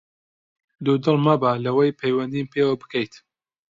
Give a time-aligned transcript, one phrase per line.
[0.83, 3.13] دوودڵ مەبە لەوەی پەیوەندیم پێوە بکەیت!